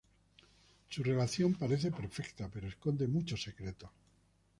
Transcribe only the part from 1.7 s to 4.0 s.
perfecta, pero esconde muchos secretos.